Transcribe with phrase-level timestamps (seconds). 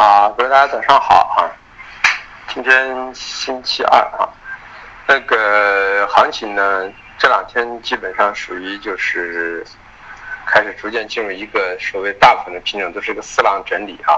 [0.00, 1.44] 啊，各位大家早上好啊！
[2.48, 4.24] 今天星期二啊，
[5.06, 9.62] 那个行情呢，这两天基本上属于就是
[10.46, 14.16] 开始逐渐进入一个所谓大部分的品种都是一个四浪整理啊，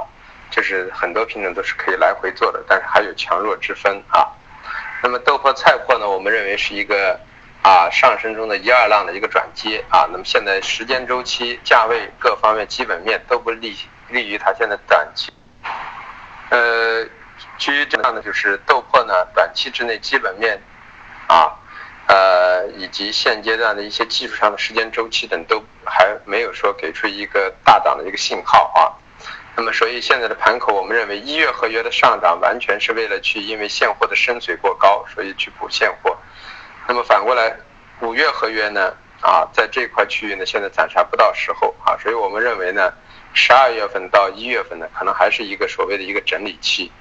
[0.53, 4.25] 就是很多品种都是可以来回做的，但是还有强弱之分啊。
[5.03, 7.19] 那么豆粕、菜粕呢，我们认为是一个
[7.61, 10.07] 啊上升中的一二浪的一个转接啊。
[10.13, 13.77] 那么现在时间周期、价位各方面基本面都不利
[14.11, 15.33] 利于它现在短期。
[16.53, 17.03] 呃，
[17.57, 20.63] 基于这样的就是豆粕呢，短期之内基本面，
[21.27, 21.51] 啊，
[22.07, 28.93] 呃，以及现阶段的一些技术上的时间周期等都还没有说给出一个大涨的一个信号啊。
[29.57, 36.15] 那么，所以现在的盘口，我们认为一月合约的上涨完全是为了去因为现货的深水过高，所以去补现货。
[36.87, 37.57] 那么反过来，
[38.01, 38.93] 五月合约呢，
[39.23, 42.93] 啊，在这块区域呢，现在暂时还不到时候啊，所以我们认为呢。
[43.35, 46.93] 十二月份到一月份呢，可能还是一个所谓的一个整理期。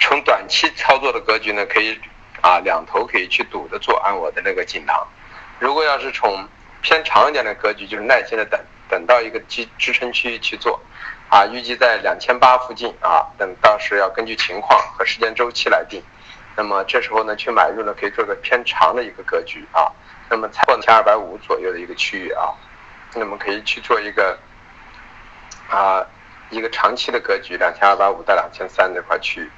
[0.00, 1.98] 从短期操作的格局呢，可以
[2.40, 5.06] 啊两头可以去赌着做，按我的那个锦囊。
[5.58, 6.48] 如果要是从
[6.82, 10.80] 偏长一点的格局，就是耐心的等，等到一个支支撑区域去做，
[11.28, 16.02] 啊，预计在两千八附近啊，等到时要根据情况和时间周期来定。
[16.56, 19.90] 那么这时候呢，去买入呢，可以做个偏长的一个格局啊。
[20.28, 22.54] 那么在两千二百五左右的一个区域啊，
[23.14, 24.36] 那么可以去做一个。
[25.68, 26.04] 啊，
[26.50, 29.50] 一个长期的格局，两千二百五到两千三这块区域，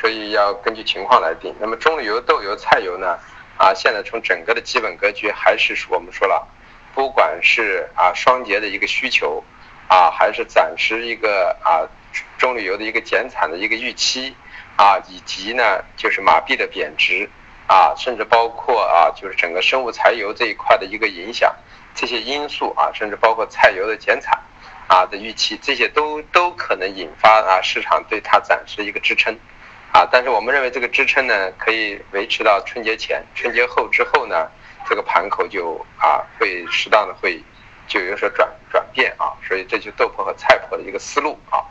[0.00, 1.54] 所以要根据情况来定。
[1.58, 3.18] 那么中油、豆油、菜油呢？
[3.56, 6.46] 啊，现在从整个的基本格局还是我们说了，
[6.92, 9.42] 不管是啊双节的一个需求，
[9.88, 11.86] 啊还是暂时一个啊
[12.36, 14.34] 中旅游的一个减产的一个预期，
[14.76, 17.30] 啊以及呢就是马币的贬值，
[17.68, 21.54] 啊甚至包括啊就是整个生物柴油这一块的一个影响，
[21.94, 24.42] 这些因素啊甚至包括菜油的减产。
[24.86, 29.34] 啊的预期，这些都都可能引发啊市场对它暂时一个支撑，
[29.92, 34.48] 啊，但是我们认为这个支撑呢可以维持到春节前，春节后之后呢，
[34.88, 37.42] 这个盘口就啊会适当的会
[37.86, 41.64] 就有所转转变啊，所以这就豆粕和菜粕的一个思路啊。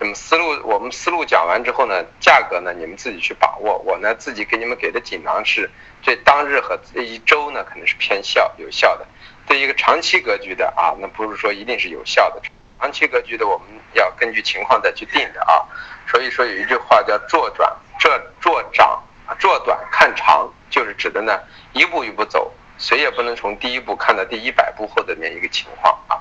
[0.00, 5.68] 那么思路我们思路讲完之后呢，价格呢你们自己去把握，我呢自己给你们给的锦囊是
[6.02, 9.06] 对当日和这一周呢可能是偏效有效的，
[9.46, 12.42] 对一个长期格局的啊，那不是说一定是有效的。
[12.80, 15.66] 长期格局的，我们要根据情况再去定的啊。
[16.06, 18.08] 所以说有一句话叫做转这
[18.40, 19.02] 做涨
[19.38, 21.38] 做短看长，就是指的呢
[21.72, 26.16] 一步一步走，谁也不能从第一步看到第一百步后的那一个情况啊。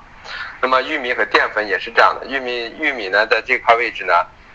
[0.59, 4.13] 那么玉米和淀粉也是这样的，玉米玉米呢在这块位置呢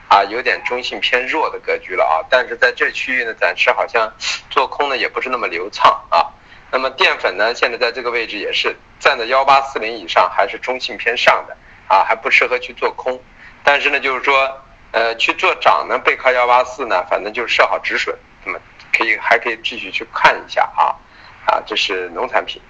[0.08, 4.12] 啊有点中性偏弱的格局了啊，但是在这区域呢暂时好像
[4.50, 6.26] 做空呢也不是那么流畅啊。
[6.70, 11.56] 那么淀粉呢现在在这个位置也是站在幺八四零以上，还是中性偏上的。
[11.92, 13.20] 啊，还不适合去做空，
[13.62, 18.16] 但是呢，就是说，呃，去做涨呢，背靠幺八四呢，反正就是设好止损，
[18.46, 18.58] 那么
[18.96, 20.96] 可以还可以继续去看一下啊，
[21.44, 22.62] 啊，这是农产品，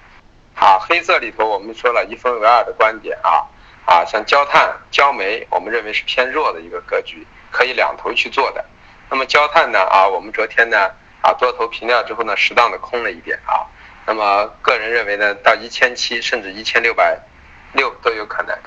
[0.56, 3.46] 啊，黑色里头我们说了一分为二的观点啊，
[3.86, 8.64] 啊，像焦炭、焦煤，我们认为是偏弱的一个格局，可以两头去做的。
[9.08, 10.90] 那么焦炭呢，啊，我们昨天呢，
[11.20, 13.70] 啊，多头平掉之后呢，适当的空了一点啊，
[14.04, 17.20] 那么个人认为呢，到一千七甚至一千六百
[17.72, 18.58] 六都有可能。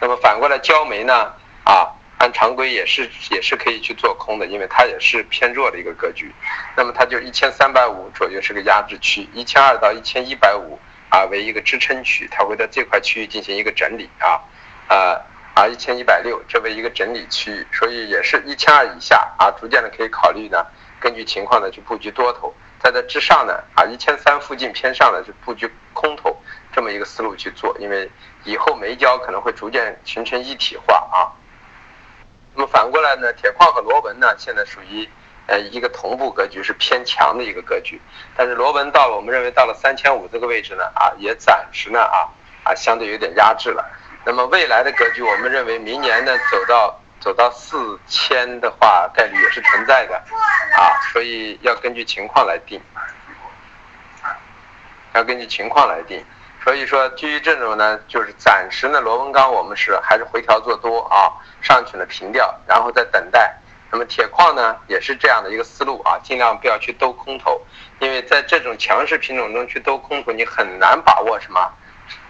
[0.00, 1.32] 那么反过来，焦煤呢？
[1.64, 1.88] 啊，
[2.18, 6.30] 按常规也是也是可以去做空的，因为它也是偏弱的一个格局。
[6.76, 10.78] 那么它就一千三百五左右是个压制区，一千二到一千一百五
[11.08, 14.40] 啊为一个支撑区，它会在这块区域进行一个整理啊，
[14.88, 15.20] 啊
[15.54, 20.66] 啊一千一百六这为一个整理区域，所以也是一千二以下啊，逐渐的可以考虑呢，
[21.00, 26.33] 根据情况呢去布局多头，在这之上呢啊一千三附近偏上的就布局空头。
[26.74, 28.10] 这么一个思路去做，因为
[28.42, 31.30] 以后煤焦可能会逐渐形成一体化啊。
[32.52, 35.08] 那么反过来呢，铁矿和螺纹呢，现在属于
[35.46, 38.00] 呃一个同步格局，是偏强的一个格局。
[38.36, 42.26] 但是螺纹到了，我们认为到了三千五这个位置呢，啊，也暂时呢啊
[42.64, 43.84] 啊相对有点压制了。
[44.24, 50.16] 那么未来的格局，我们认为明年呢走到走到四千的话，概率也是存在的
[50.76, 52.80] 啊，所以要根据情况来定，
[55.12, 56.24] 要根据情况来定。
[56.64, 61.30] 所以说，基于这种呢，就是暂时呢，螺纹钢我们是还是回调做多啊，
[61.60, 63.54] 上去了平掉，然后再等待。
[63.92, 67.60] 那么铁矿呢，也是这样的一个思路啊，尽量不要去兜空头，
[67.98, 71.70] 因为在这种强势品种中去兜空头，你很难把握什么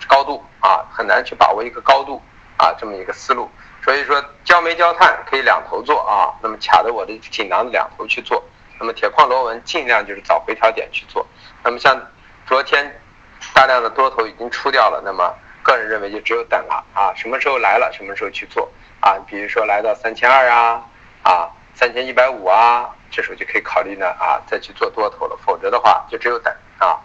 [0.08, 2.20] 高度啊，很难去把握一个高度
[2.56, 3.48] 啊，这么一个思路。
[3.84, 8.42] 所以说，焦煤焦炭可以两头做啊，那么卡着我的锦囊两头去做。
[8.80, 11.24] 那么铁矿螺纹尽量就是找回调点去做。
[11.62, 11.96] 那么像
[12.46, 13.00] 昨天。
[13.54, 18.70] 大量的多头已经出掉了，那么个人认为就只有等了啊，什么时候来了什么时候去做
[19.00, 20.82] 啊，比如说来到三千二啊，
[21.22, 26.98] 啊三千一百五啊，这时候就可以考虑呢啊再去做多头了，否则的话就只有等啊。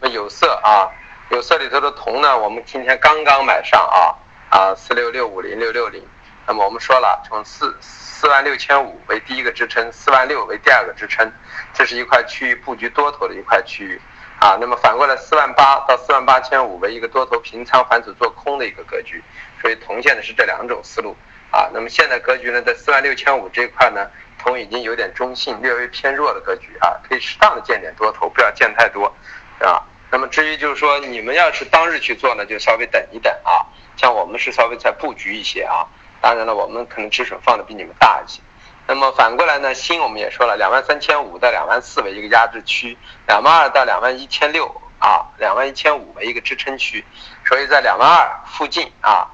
[0.00, 0.88] 那有色啊，
[1.30, 4.16] 有色里头的铜呢，我们今天刚刚买上啊
[4.48, 6.02] 啊四六六五零六六零，
[6.46, 11.30] 那么我们说了，从四四万六千五为第一个支撑，四万六为第二个支撑，
[11.74, 14.00] 这是一块区域布局多头的一块区域。
[14.46, 19.20] 啊，那么反过来，四万八到四万八千五为一个多头平仓反手做空的一个格局，
[19.60, 21.16] 所以铜线的是这两种思路
[21.50, 21.68] 啊。
[21.74, 24.08] 那么现在格局呢，在四万六千五这一块呢，
[24.38, 29.12] 铜已经有点中性，略微偏弱的格局啊，可以适当的见点多头，不要见太多，
[29.58, 29.82] 啊。
[30.12, 33.66] 那么至于就是说，你们要是当日去做呢，就稍微等一等啊。
[33.96, 35.84] 像我们是稍微再布局一些啊，
[36.20, 38.40] 当然了，我们可能止损放的比你们大一些。
[38.88, 42.96] 那么反过来呢，锌我们也说了，两万三千五到两万四为一个压制区，
[43.26, 44.64] 两万二到两万一千六
[45.00, 47.04] 啊，两万一千五为一个支撑区，
[47.44, 49.26] 所以在两万二附近啊，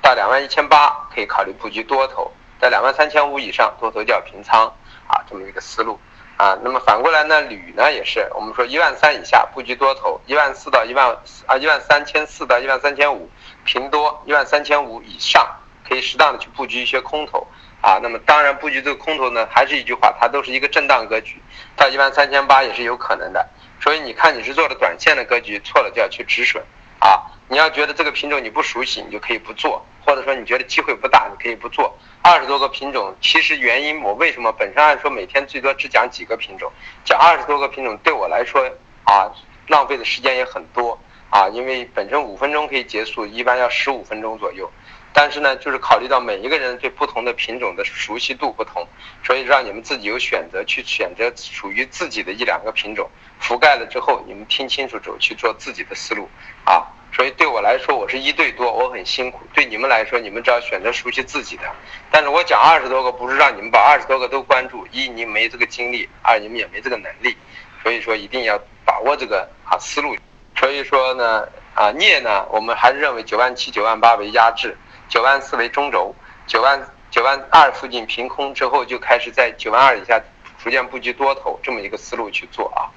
[0.00, 4.72] 到两万一千八可以考虑布局多头，在两万三千五以上多头就要平仓
[5.08, 5.98] 啊，这么一个思路
[6.36, 6.56] 啊。
[6.62, 11.08] 那么反过来呢，铝呢也是，我们说一万三以下布局多头，一万四到一万
[11.46, 13.28] 啊一万三千四到一万三千五
[13.64, 15.44] 平多，一万三千五以上
[15.88, 17.44] 可以适当的去布局一些空头。
[17.82, 21.42] 啊，那么当然布局这个空头呢，还是一句话，它都是一个震荡格局，
[21.76, 23.46] 到一万三千八也是有可能的。
[23.80, 26.62] 所以你看你是做的短线的格局，错了就要去止损
[27.00, 27.26] 啊。
[27.48, 31.92] 你要觉得这个品种你不熟悉，你就可以不做，或者说你觉得机会不大，你可以不做。
[32.22, 36.70] 二十多个品种，其实原因我为什么本身按说每天最多只讲几个品种，
[37.04, 38.62] 讲二十多个品种对我来说
[39.04, 39.28] 啊，
[39.66, 40.96] 浪费的时间也很多
[41.30, 44.70] 啊，因为本身五分钟可以结束，一般要十五分钟左右。
[45.12, 48.86] 但是呢，就是考虑到每一个人对不同的品种的熟悉度不同，
[49.22, 53.10] 所以让你们自己有选择，去选择属于自己的一两个品种，
[53.40, 56.28] 覆盖了之后，你们听清楚之后去做自己的思路
[56.64, 56.86] 啊。
[57.14, 61.64] 所以对我来说，我是一对多，我很辛苦；对你们来说，你们只要选择熟悉自己的。
[62.10, 67.36] 但是我讲二十多个，不是让你们把二十多个都关注，一你没这个精力，二你们也没这个能力。
[67.82, 70.16] 所以说一定要把握这个啊思路。
[70.56, 74.74] 所以说呢，啊镍呢，我们还是认为九万七、九万八为压制。
[75.12, 76.14] 九万四为中轴，
[76.46, 80.18] 九万九万二附近平空之后，就开始在九万二以下
[80.56, 82.88] 逐渐布局多头这么一个思路去做啊。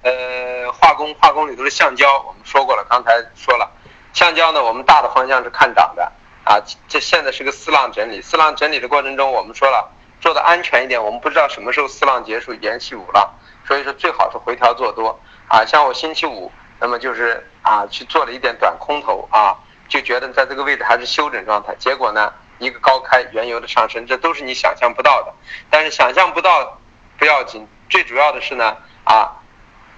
[0.00, 3.70] 呃，化工化工里头的橡胶，我们说过了，刚才说了，
[4.14, 6.10] 橡胶呢，我们大的方向是看涨的
[6.42, 6.56] 啊。
[6.88, 9.92] 这现在是个四浪整理，四浪整理的过程中，我们说了
[10.22, 13.30] 做的安全一点，我们不知道什么时候四浪结束，延续五浪，
[13.68, 15.66] 所以说最好是回调做多啊。
[15.66, 16.50] 像我星期五，
[16.80, 19.54] 那么就是啊去做了一点短空头啊。
[19.88, 25.32] 就觉得在这个位置还是休整状态，结果呢，一个高开，原油的上升，这都是你想象不到的。
[25.70, 26.78] 但是想象不到
[27.18, 29.30] 不要紧，最主要的是呢，啊，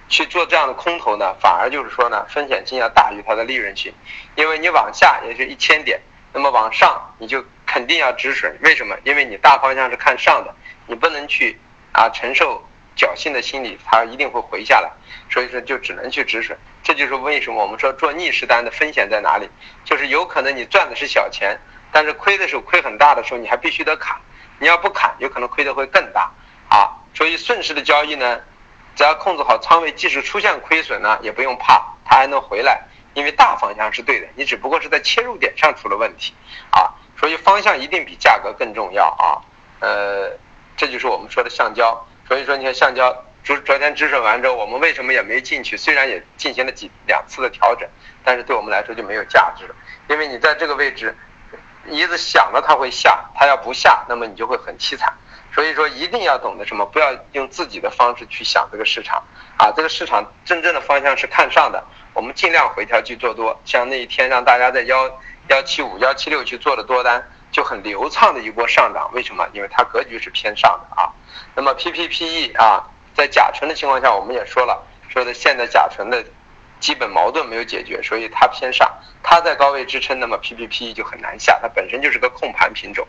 [0.07, 3.93] 去做这样的空头呢，反而就是说呢，风险性要大于它的利润性，
[4.35, 5.99] 因为你往下也就一千点，
[6.33, 8.57] 那么往上你就肯定要止损。
[8.61, 8.95] 为什么？
[9.03, 10.53] 因为你大方向是看上的，
[10.87, 11.59] 你不能去
[11.91, 12.63] 啊承受。
[12.97, 14.91] 侥幸的心理，它一定会回下来，
[15.29, 16.57] 所以说就只能去止损。
[16.83, 19.49] 这就是为什么我们说做逆势单的风险在哪里，
[19.83, 21.59] 就是有可能你赚的是小钱，
[21.91, 24.17] 但是亏的时候亏很大的时候，你还必须得砍。
[24.59, 26.31] 你要不砍，有可能亏的会更大
[26.69, 26.91] 啊。
[27.13, 28.39] 所以顺势的交易呢，
[28.95, 32.81] 只要控制好仓位，即使出现亏损呢，也不用怕，它还能回来，
[33.13, 36.33] 因为大方向是对的，你只不过是在切入点上出了问题
[36.71, 36.91] 啊。
[37.19, 39.41] 所以方向一定比价格更重要啊。
[39.79, 40.31] 呃，
[40.75, 42.05] 这就是我们说的橡胶。
[42.27, 43.11] 所以说，你看橡胶
[43.43, 45.75] 昨昨天止损完之后，我们为什么也没进去？
[45.77, 47.87] 虽然也进行了几两次的调整，
[48.23, 49.75] 但是对我们来说就没有价值了。
[50.07, 51.15] 因为你在这个位置，
[51.87, 55.13] 一直想着它会下，它要不下，那么你就会很凄惨。
[55.51, 56.85] 所以说，一定要懂得什么？
[56.85, 59.23] 不要用自己的方式去想这个市场
[59.57, 59.71] 啊！
[59.75, 63.59] 这个市场真正的方向是看上的，我们尽量回调去做多。
[63.65, 65.09] 像那一天让大家在幺
[65.47, 69.09] 幺七五、幺七六去做的多单，就很流畅的一波上涨。
[69.11, 69.47] 为什么？
[69.51, 71.09] 因为它格局是偏上的啊。
[71.55, 72.85] 那么 PPPE 啊，
[73.19, 76.23] 在甲醇的情况下，我们也说了，说的现在甲醇的
[76.79, 78.89] 基本矛盾没有解决，所以它偏上，
[79.21, 83.05] 它在高位支撑，那么 PPP 就很难下，它本身就是个控盘品种。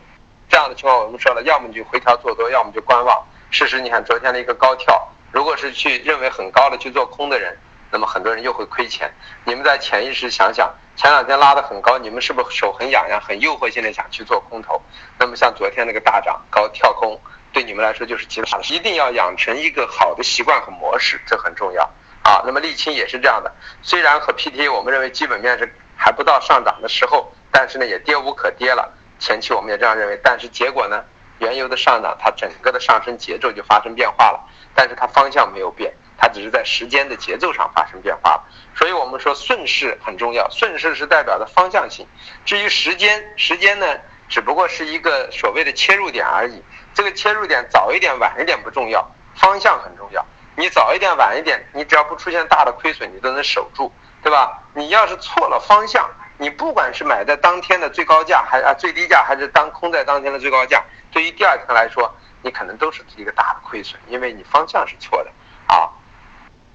[0.48, 3.24] 这样的情况，我们说了，要么你就回调做多，要么就观望。
[3.52, 7.56] 事实你看昨天的一个高跳，如果是去认为很高的去做空的人，
[7.92, 9.08] 那么很多人又会亏钱。
[9.44, 14.82] 你们在潜意识想想，前两天拉得很高，你们是不是手很痒痒，很诱惑性的想去做空头？
[15.20, 17.16] 那么像昨天那个大涨高跳空。
[17.52, 21.83] 对你们来说就是极大的，一定要养成一个好的习惯和模式，这很重要
[22.23, 22.42] 啊。
[22.47, 23.52] 那么沥青也是这样的，
[23.83, 28.92] 虽然和 PTA 我们认为基本面是还不到上涨的时候，但是呢也跌无可跌了。
[29.19, 31.04] 前期我们也这样认为，但是结果呢，
[31.40, 34.40] 原油的上涨它整个的上升节奏就发生变化了，
[34.75, 38.45] 但是它方向没有变，它只是在时间的节奏上发生变化了。
[38.75, 42.07] 所以我们说顺势很重要，顺势是代表的方向性。
[42.47, 43.87] 至于时间，时间呢，
[44.30, 46.62] 只不过是一个所谓的切入点而已。
[46.94, 50.25] 这个切入点早一点晚一点不重要，方向很重要。
[50.56, 54.62] 你早一点晚一点，你只要不出现大的亏损，你都能守住，对吧？
[54.75, 56.08] 你要是错了方向，
[56.38, 65.30] 你不管是买在当天的最高价，还啊最低价，还是当空在当天的最高价，对于第二天来说，你可能都是一个大的亏损，因为你方向是错的
[65.66, 65.88] 啊。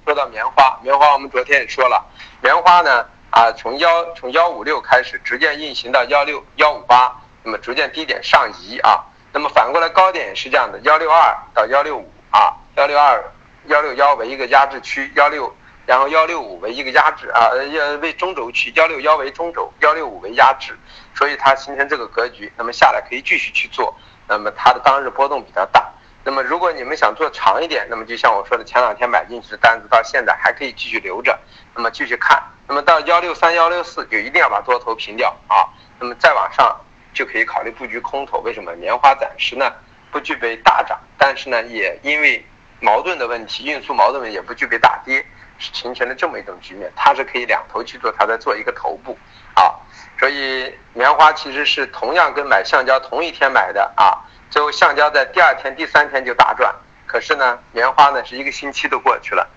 [0.04, 2.04] 说到棉花，棉花我们昨天也说了，
[2.40, 7.14] 棉花呢啊从幺从幺五六开始，逐渐运行到幺六幺五八，
[7.46, 9.00] 那么逐渐低点上移啊。
[9.32, 13.24] 那么反过来高点是这样的，幺六二到幺六五啊，幺六二。
[13.68, 15.52] 幺六幺为一个压制区，幺六，
[15.86, 20.72] 然后幺六五为一个压制啊，要为中轴区，幺六幺为中轴，幺六五为压制，
[21.16, 23.92] 所以它形成这个格局，那么下来可以继续去做，
[24.28, 25.84] 那么它的当日波动比较大。
[26.22, 31.36] 那么如果你们想做长一点，那么就像我说的，前两天买进去的单子到现在还可以继续留着，
[31.74, 35.66] 那么继续看，那么到幺六三幺六四就一定要把多头平掉啊，
[35.98, 36.80] 那么再往上
[37.16, 38.38] 就可以考虑布局空头。
[38.40, 38.72] 为什么？
[38.76, 39.72] 棉花暂时呢
[40.12, 42.44] 不具备大涨，但是呢也因为。
[42.78, 45.24] 矛盾的问题，运输矛盾也不具备大跌，
[45.58, 46.92] 形成了这么一种局面。
[46.94, 49.16] 它是可以两头去做，它在做一个头部
[49.54, 49.72] 啊。
[50.20, 54.20] 所以棉花其实是同样跟买橡胶同一天买的啊，
[54.50, 56.70] 最后橡胶在第二天、第三天就大赚。
[57.06, 59.48] 可是呢，棉花呢是一个星期都过去了，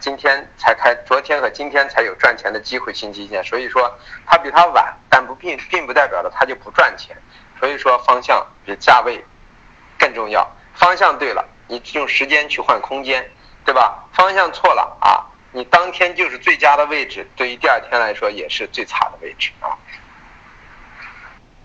[0.00, 3.44] 今天才开，昨天和今天才有赚钱的机会，新基建。
[3.44, 3.94] 所以说
[4.26, 7.16] 它比它晚，但不并并不代表着它就不赚钱。
[7.58, 9.22] 所以说方向比价位
[9.98, 11.46] 更重要，方向对了。
[11.68, 13.30] 你用时间去换空间，
[13.64, 14.02] 对吧？
[14.12, 19.76] 方向错了啊，你当天就是最佳的位置，对于第二天来说也是最差的位置啊。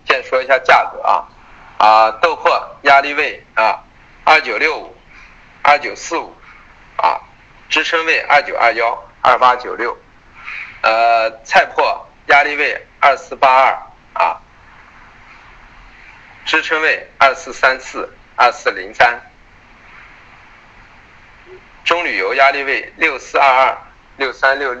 [0.06, 1.24] 先说一下价格啊，
[1.78, 3.82] 啊，豆粕压力位啊，
[4.24, 4.94] 二九六五，
[5.62, 6.32] 二九四五，
[7.68, 9.96] 支撑位二九二幺，二八九六，
[10.82, 13.72] 呃，菜粕压力位二四八二
[14.14, 14.40] 啊，
[16.44, 19.20] 支撑位二四三四，二四零三。
[21.84, 23.78] 中旅游压力位六四二二
[24.16, 24.74] 六三六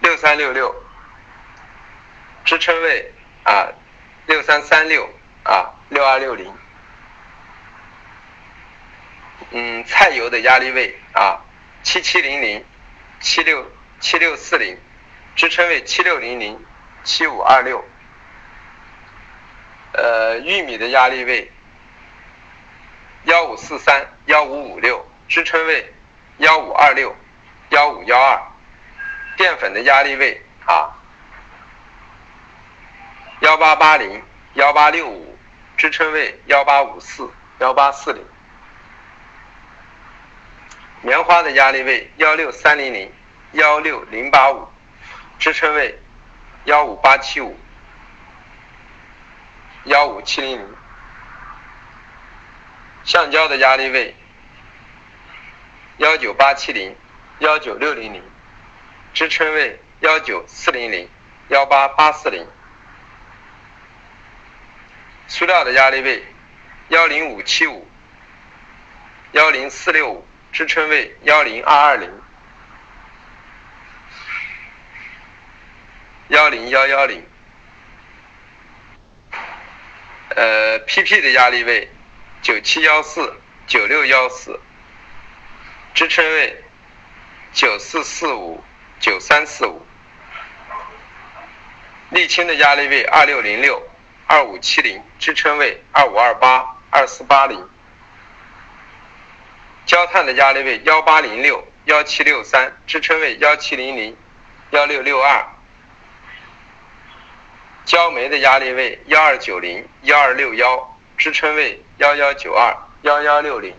[0.00, 0.74] 六三六六，
[2.44, 3.12] 支撑位
[3.44, 3.68] 啊
[4.26, 5.08] 六三三六
[5.44, 6.54] 啊六二六零，
[9.50, 11.40] 嗯，菜油的压力位啊。
[11.84, 12.64] 七七零零
[13.20, 14.76] 七六七六四零，
[15.36, 16.60] 支撑位七六零零
[17.04, 17.84] 七五二六，
[19.92, 21.52] 呃，玉米的压力位
[23.26, 25.92] 幺五四三幺五五六，支撑位。
[26.38, 27.14] 幺五二六，
[27.68, 28.42] 幺五幺二，
[29.36, 30.90] 淀粉的压力位啊，
[33.38, 34.20] 幺八八零，
[34.54, 35.38] 幺八六五，
[35.76, 38.33] 支撑位幺八五四，幺八四零。
[41.04, 43.12] 棉花的压力位幺六三零零，
[43.52, 44.66] 幺六零八五，
[45.38, 45.98] 支撑位
[46.64, 47.54] 幺五八七五，
[49.84, 50.66] 幺五七零零。
[53.04, 54.16] 橡胶的压力位。
[55.98, 56.96] 幺九八七零，
[57.40, 58.22] 幺九六零零，
[59.12, 61.06] 支撑位幺九四零零，
[61.48, 62.46] 幺八八四零。
[65.28, 66.24] 塑料的压力位
[66.88, 67.86] 幺零五七五，
[69.32, 72.08] 幺零四六五，支撑位幺零二二零，
[76.28, 77.26] 幺零幺幺零。
[80.36, 81.90] 呃，PP 的压力位
[82.40, 83.34] 九七幺四，
[83.66, 84.60] 九六幺四。
[85.92, 86.62] 支撑位
[87.52, 88.62] 九四四五
[89.00, 89.84] 九三四五，
[92.12, 93.82] 沥青的压力位二六零六
[94.28, 97.68] 二五七零，支撑位二五二八二四八零，
[99.86, 104.16] 焦炭的压力位幺八零六幺七六三，支撑位幺七零零
[104.70, 105.44] 幺六六二，
[107.84, 113.74] 焦煤的压力位幺二九零幺二六幺，支撑位幺幺九二幺幺六零。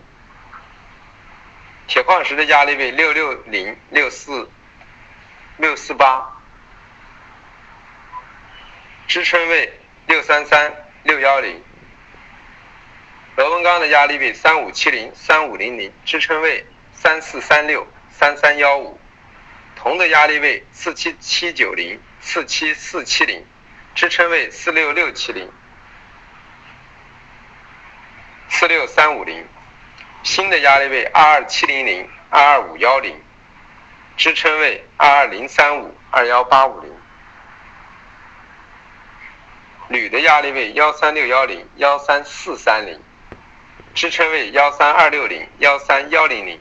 [1.88, 4.48] 铁矿石的压力位六六零六四
[5.56, 6.24] 六四八，
[9.08, 10.72] 支撑位六三三
[11.02, 11.62] 六幺零。
[13.36, 16.64] 螺纹钢的压力位三五七零三五零零，支撑位
[16.94, 18.98] 三四三六三三幺五。
[19.76, 23.44] 铜的压力位四七七九零四七四七零，
[23.94, 25.52] 支撑位四六六七零
[28.48, 29.46] 四六三五零。
[30.22, 33.22] 新的压力位二二七零零二二五幺零，
[34.16, 36.90] 支撑位二二零三五二幺八五零。
[39.88, 42.98] 铝的压力位幺三六幺零幺三四三零，
[43.96, 46.60] 支撑位幺三二六零幺三幺零零。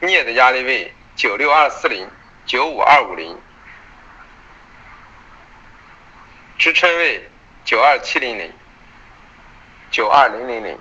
[0.00, 2.08] 镍的压力位九六二四零、
[2.46, 3.38] 九五二五零，
[6.56, 7.28] 支撑位
[7.66, 8.50] 九二七零零、
[9.90, 10.78] 九二零零零。